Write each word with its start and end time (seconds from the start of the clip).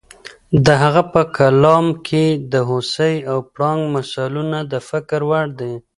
د 0.65 0.67
هغه 0.81 1.03
په 1.13 1.21
کلام 1.37 1.85
کې 2.07 2.25
د 2.53 2.53
هوسۍ 2.69 3.15
او 3.31 3.37
پړانګ 3.53 3.81
مثالونه 3.95 4.57
د 4.71 4.73
فکر 4.89 5.19
وړ 5.29 5.45
دي. 5.59 5.73